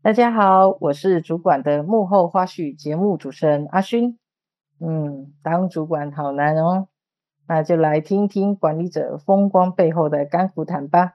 [0.00, 4.16] 大家好，我是主管的幕后花絮节目主持人阿勋。
[4.78, 6.86] 嗯，当主管好难哦，
[7.48, 11.14] 那就来听听管理者风光背后的甘苦谈吧。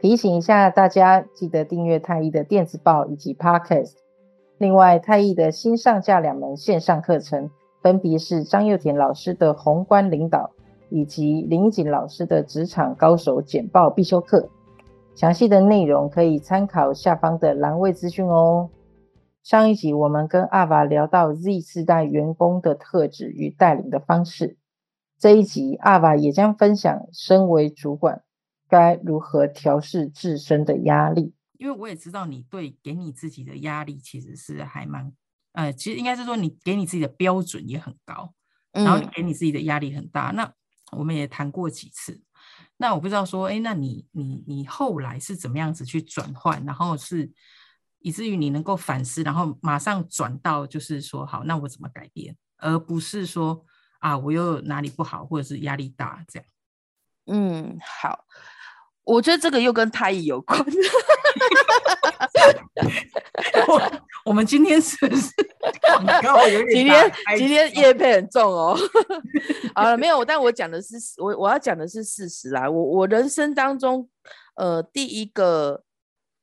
[0.00, 3.92] 提醒一下大家，记得订阅太毅的电子报以及 Podcast。
[4.56, 7.50] 另外，太毅的新上架两门线上课程，
[7.82, 10.52] 分别是张又田老师的宏观领导。
[10.88, 14.48] 以及林一锦老师的职场高手简报必修课，
[15.14, 18.70] 详细的内容可以参考下方的栏位资讯哦。
[19.42, 24.56] 上一集我们跟阿娃聊到 Z 世代员工的特质与带领的方式，
[25.18, 28.22] 这一集阿娃也将分享身为主管
[28.68, 31.32] 该如何调试自身的压力。
[31.58, 35.12] 因为我也知道你对给你自己的压力其实是还蛮，
[35.52, 38.32] 呃，其实应该是说你给你自己的标准也很高，
[38.72, 40.52] 然后你给你自己的压力很大，那。
[40.92, 42.20] 我们也谈过几次，
[42.76, 47.30] 那我不知道说，哎，那你你你后来是怎么样子去转换，然后是
[47.98, 53.64] 以至于你能够反思，然后马上转到就是说，好，那我怎么改变，而不是说
[53.98, 56.48] 啊，我又哪里不好，或者是压力大这样。
[57.26, 58.24] 嗯，好，
[59.02, 60.64] 我觉得这个又跟太毅有关。
[64.26, 64.96] 我我们今天是？
[66.72, 68.76] 今天今天夜配很重哦。
[69.74, 72.68] 好了，没有，但我讲的是我我要讲的是事实啦。
[72.70, 74.08] 我我人生当中，
[74.56, 75.82] 呃，第一个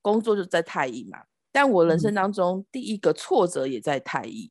[0.02, 1.20] 工作就在太医嘛，
[1.52, 4.50] 但我人生当中第一个挫折也在太毅。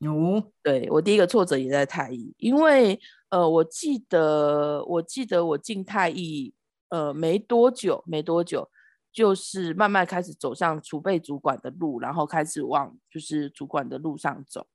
[0.00, 2.98] 哦，对，我第一个挫折也在太医，因为
[3.30, 6.52] 呃，我记得我记得我进太医
[6.90, 8.68] 呃没多久，没多久。
[9.12, 14.66] 就是慢慢开始走上储备主管的路，然后开始往就是主管的路上走。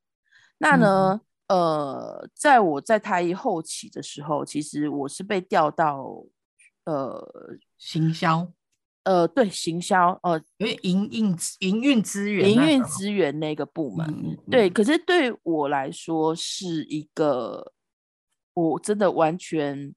[0.60, 6.24] 那呢，嗯、呃，在我在太毅后期的时候，其实我是被调到
[6.86, 8.52] 呃行销，
[9.04, 14.70] 呃对行销，呃因为营运营运资源营运资源那个部门，嗯、对。
[14.70, 17.74] 可是对我来说是一个
[18.54, 19.96] 我真的完全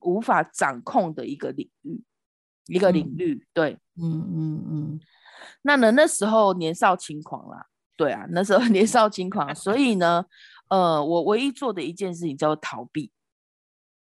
[0.00, 2.02] 无法掌控的一个领域。
[2.66, 5.00] 一个领域，嗯、对，嗯嗯嗯，
[5.62, 7.66] 那呢，那时候年少轻狂啦，
[7.96, 10.24] 对啊，那时候 年少轻狂，所以呢，
[10.68, 13.12] 呃，我唯一做的一件事情叫做逃避，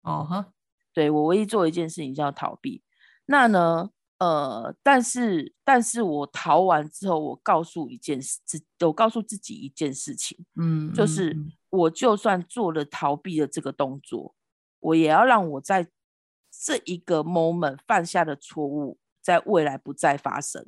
[0.03, 0.53] 哦哈，
[0.93, 2.83] 对，我唯一做的一件事情叫逃避，
[3.27, 11.37] 那呢，呃，但是，但是我逃完之后，我告诉一件事，自我告诉自己一件事情，嗯，就是
[11.71, 14.35] 我就算做了逃避的这个动作，
[14.81, 15.89] 我也要让我在。
[16.61, 20.67] 这一个 moment 犯下的错误，在未来不再发生。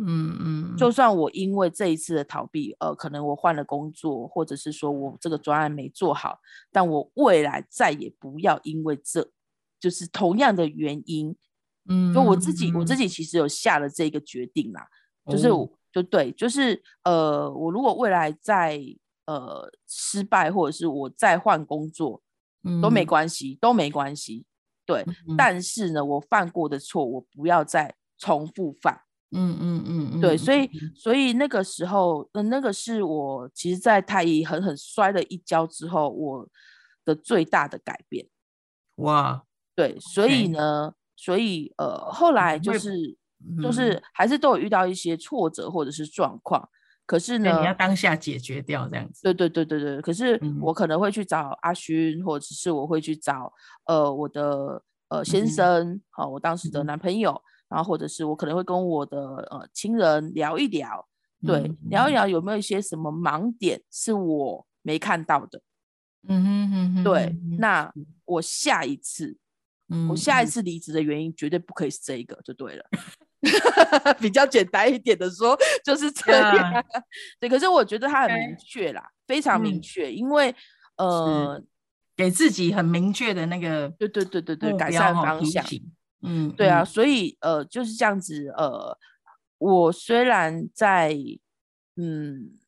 [0.00, 6.38] 嗯嗯，就算我因为这一次的逃避，呃，可能我换了工作，或者是说我这个专案没做好，
[6.70, 9.28] 但我未来再也不要因为这
[9.80, 11.36] 就是同样的原因。
[11.88, 14.86] 嗯，就我自己，我自己其实有下了这个决定啦，
[15.26, 15.48] 就是
[15.92, 18.80] 就对，就是呃，我如果未来再
[19.26, 22.22] 呃失败，或者是我再换工作，
[22.80, 24.44] 都没关系，都没关系。
[24.88, 28.98] 对，嗯、但是呢，我犯过的错，我不要再重复犯。
[29.32, 36.48] 嗯嗯嗯，嗯对，所以所以那个时候，呃，那个是我其实，在太乙狠狠摔了一跤之后，我
[37.04, 38.26] 的最大的改变。
[38.96, 39.44] 哇，
[39.74, 42.94] 对，所以呢.所以呃，后来就是、
[43.44, 46.70] 嗯、就是还是都有遇到一些挫折或者是状况。
[47.08, 49.22] 可是呢，你要当下解决掉这样子。
[49.22, 50.00] 对对对对对。
[50.02, 53.50] 可是我可能会去找阿勋，嗯、或者是我会去找
[53.86, 59.18] 呃我的呃先生，好、嗯哦，我当时的男朋友，嗯、然后或者是我可能会跟我的
[59.50, 61.08] 呃亲人聊一聊，
[61.46, 65.62] 对，嗯、聊一聊有没有一些什么盲点是我没看到的。
[66.28, 67.04] 嗯哼哼哼。
[67.04, 67.90] 对，那
[68.26, 69.34] 我下一次，
[69.88, 72.84] 嗯、我下一次离职的原因绝对不可以是这一个，就对了。
[74.20, 76.54] 比较简单一点的说，就是这样。
[76.54, 76.84] Yeah.
[77.38, 79.28] 对，可是我觉得他很明确啦，Okay.
[79.28, 80.54] 非常明确，嗯、因为
[80.96, 81.62] 呃，
[82.16, 85.64] 给自己很明确的那个，对对对对对，改善方向。
[86.22, 88.48] 嗯，对啊，嗯、所以呃，就是这样子。
[88.56, 88.98] 呃，
[89.58, 91.16] 我虽然在，
[91.96, 92.58] 嗯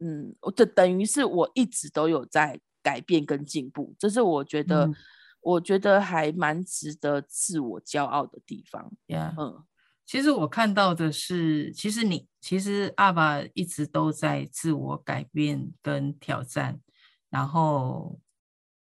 [0.00, 4.94] 嗯，我这等于是我一直都有在改变跟进步，这是我觉得，嗯、
[5.40, 8.92] 我觉得还蛮值得自我骄傲的地方。
[9.06, 9.32] Yeah.
[9.38, 9.64] 嗯。
[10.10, 16.80] 其实我看到的是，其实你其实阿爸一直都在自我改变跟挑战。
[17.28, 18.18] 然后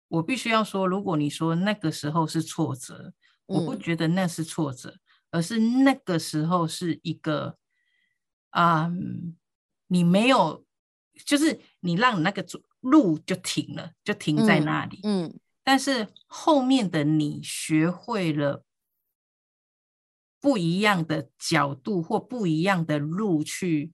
[0.08, 3.14] 我必须要说，如果你说那个时候是挫折，
[3.46, 4.96] 嗯、我不觉得那是挫折，
[5.30, 7.56] 而是那个时候是一个
[8.50, 9.36] 啊、嗯，
[9.86, 10.64] 你没有，
[11.24, 12.44] 就是你让那个
[12.80, 14.98] 路就停了，就停在那里。
[15.04, 18.64] 嗯，嗯但是后面的你学会了
[20.42, 23.92] 不一样的角度或不一样的路去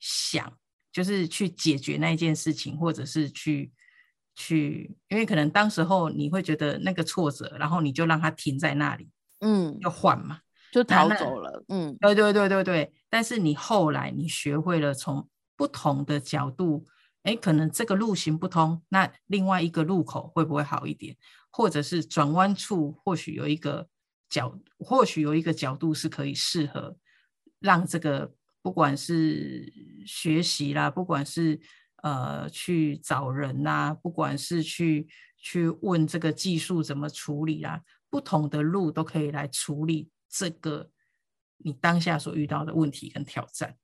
[0.00, 0.58] 想，
[0.90, 3.70] 就是去解决那件事情，或者是去
[4.34, 9.10] 去，因为可能当时候你会觉得那个挫折，然后你就让它停在那里，
[9.40, 10.40] 嗯，就换嘛，
[10.72, 12.92] 就逃走了，嗯，对对对对对。
[13.10, 16.86] 但是你后来你学会了从不同的角度，
[17.24, 21.14] 哎，可能这个路行不通，那另外一个路口会不会好一点？
[21.50, 23.86] 或者是转弯处或许有一个
[24.30, 26.96] 角，或许有一个角度是可以适合
[27.58, 28.32] 让这个。
[28.62, 29.72] 不管是
[30.04, 31.58] 学习啦，不管是
[32.02, 37.80] 呃去找人呐，不管是去去问这个技术怎么处理啦，
[38.10, 40.90] 不同的路都可以来处理这个
[41.56, 43.74] 你当下所遇到的问题跟挑战。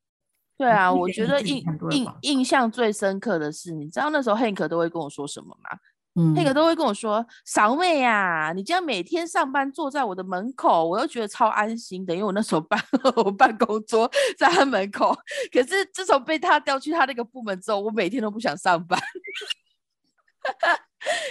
[0.58, 5.78] 对啊，我觉得印印印象最深刻的是，你知道那时候 Hank 都会跟我说什么吗？
[6.18, 12.82] 嗯，那个都会跟我说：“嫂妹呀，你这样每天上班坐在我的门口，我都觉得超安心的，因为我那时候办
[13.16, 15.14] 我办公桌在他门口。
[15.52, 18.98] 可是自从被他调去他那个部门之后，我每天都不想上班。”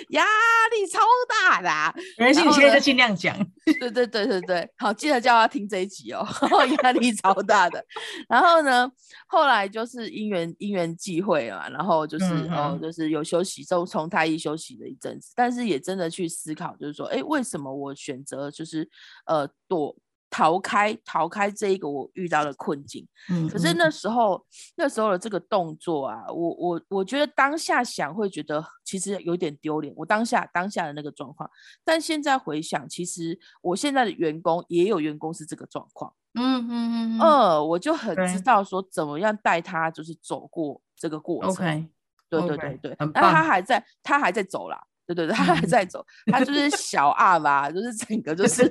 [0.09, 0.23] 压
[0.71, 3.35] 力超大的，啊，没关系，你现在就尽量讲。
[3.79, 6.25] 对对对对对，好，记得叫他听这一集哦。
[6.83, 7.83] 压力超大的，
[8.29, 8.89] 然后呢，
[9.27, 18.87] 后来就是因缘因缘际会嘛，然后就是哦，就是有休息，就从太医休息了一阵子，但是也真的去思考，就是说，哎，为什么我选择就是
[19.25, 19.95] 呃躲。
[20.29, 23.07] 逃开，逃开这一个我遇到的困境。
[23.29, 24.45] 嗯，可是那时候，
[24.75, 29.93] 那时候的这个动作啊，我我我觉得当下想会觉得其实有点丢脸。
[29.95, 31.49] 我当下当下的那个状况，
[31.83, 36.13] 但现在回想，其实我现在的员工也有员工是这个状况。
[36.33, 41.65] 嗯嗯嗯，呃，我就很知道说怎么样带他，就是走过这个过程。
[41.65, 41.87] OK，
[42.29, 44.83] 对对对对，那他还在，他还在走啦。
[45.05, 48.67] 对对对，他还在走，他就是小二吧，就是整个就是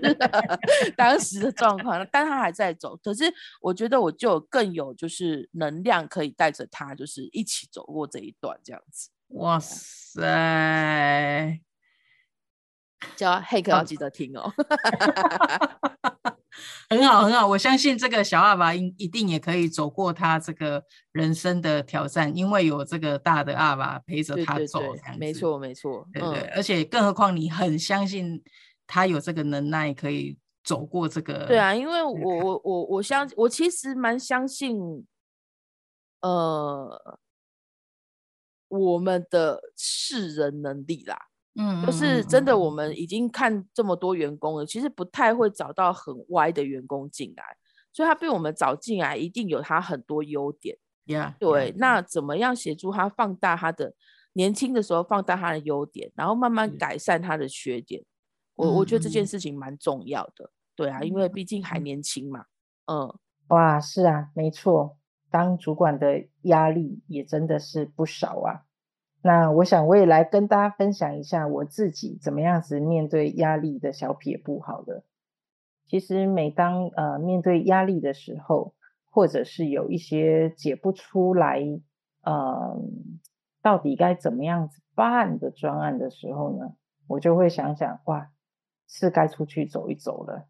[0.97, 2.97] 当时的状况，但他还在走。
[2.97, 3.25] 可是
[3.61, 9.11] 我觉得我就更有就是能量可以带着他，就是一起走过这一段这样子。
[9.29, 10.21] 哇塞！
[13.17, 14.51] 叫黑客要记得听哦。
[16.97, 20.83] 很好，很好，我相信这个小阿爸一一定也可以走过他这个
[21.13, 24.79] 人生的挑战，因为有这个大的阿爸陪着他走。
[24.81, 28.43] 对对对，没错，没错，对对，而且更何况你很相信
[28.87, 31.47] 他有这个能耐可以走过这个。
[31.47, 35.07] 对啊，因为我我我我相我其实蛮相信，
[36.21, 37.19] 呃，
[38.69, 41.19] 我们的世人能力啦。
[41.57, 47.45] 嗯，就是真的，我们已经看这么多员工了，其实不太会找到很歪的员工进来，
[47.93, 50.77] 所以他被我们找进来，一定有他很多优点。
[51.07, 51.75] Yeah, 对，yeah.
[51.77, 53.95] 那怎么样协助他放大他的
[54.33, 58.01] 年轻的时候放大他的优点，然后慢慢改善他的缺点？
[58.01, 58.07] 嗯、
[58.57, 60.51] 我我觉得这件事情蛮重要的。
[60.75, 62.47] 对啊，因为毕竟还年轻嘛。
[62.87, 63.15] 嗯，
[63.49, 64.97] 哇，是啊，没错，
[65.31, 68.63] 当主管的压力也真的是不少啊。
[69.27, 74.61] 那我想我也来跟大家分享一下我自己怎么样子面对压力的小撇步。
[74.61, 75.03] 好了，
[75.87, 78.75] 其实每当呃面对压力的时候，
[79.11, 81.59] 或者是有一些解不出来，
[82.21, 82.79] 呃，
[83.63, 86.75] 到底该怎么样子办的专案的时候呢，
[87.07, 88.31] 我就会想想，哇，
[88.87, 90.49] 是该出去走一走了。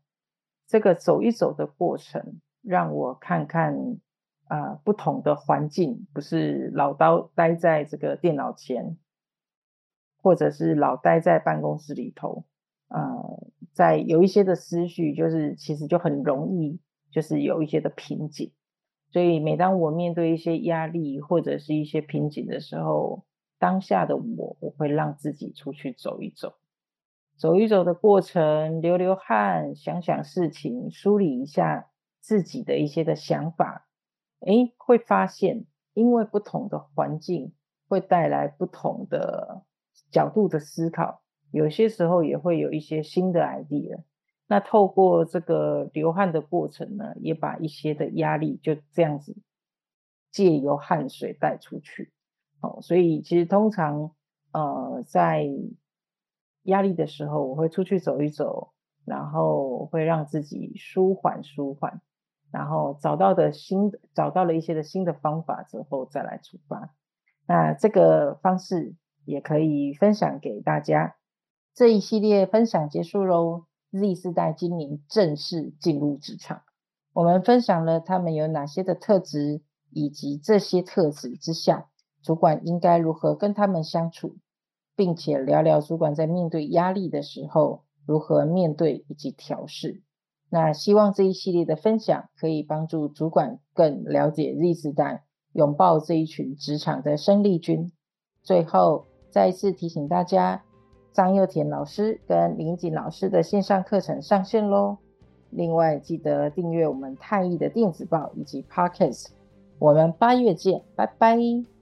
[0.67, 4.01] 这个走一走的过程，让我看看。
[4.47, 8.97] 啊、不同的环境，不是老刀待在这个电脑前，
[10.23, 12.45] 或者是老待在办公室里头，
[12.89, 16.79] 呃，在有一些的思绪，就是其实就很容易，
[17.11, 18.53] 就是有一些的瓶颈。
[19.11, 23.25] 所以每当我面对一些压力或者是一些瓶颈的时候，
[23.59, 26.55] 当下的我，我会让自己出去走一走，
[27.37, 33.84] 走一走的过程，流流汗，想想事情，梳理一下自己的一些的想法。
[34.47, 37.53] 诶，会发现，因为不同的环境
[37.89, 39.63] 会带来不同的
[40.11, 44.03] 角度的思考，有些时候也会有一些新的 idea。
[44.47, 49.35] 那透过这个流汗的过程呢，也把一些的压力就这样子
[50.31, 52.13] 借由汗水带出去。
[52.61, 54.13] 哦，所以其实通常
[54.53, 55.49] 呃在
[56.65, 58.73] 压力的时候，我会出去走一走，
[59.07, 62.03] 然后会让自己舒缓舒缓。
[62.55, 66.95] 然后找到的新，找到了一些的新的方法之后再来出发，
[67.49, 68.95] 那这个方式
[69.25, 71.17] 也可以分享给大家。
[71.75, 76.63] 这一系列分享结束喽，Z 世代今年正式进入职场，
[77.13, 81.89] 我们分享了他们有哪些的特质，以及这些特质之下，
[82.23, 84.37] 主管应该如何跟他们相处。
[84.97, 90.03] 并且聊聊主管在面对压力的时候如何面对以及调试。
[90.55, 97.91] 那希望这一系列的分享可以帮助主管更了解 Z 世代，拥抱这一群职场的生力军。
[98.41, 100.63] 最后再一次提醒大家，
[101.13, 104.99] 张祐恬老师跟林锦老师的线上课程上线喽！
[105.51, 109.31] 另外记得订阅我们太毅的电子报以及 Podcast。
[109.81, 111.74] 我们八月见，拜拜。